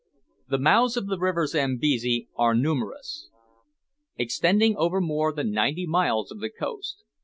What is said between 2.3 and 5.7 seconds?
are numerous; extending over more than